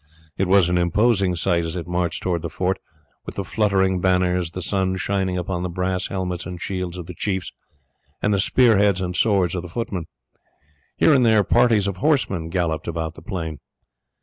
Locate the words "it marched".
1.75-2.23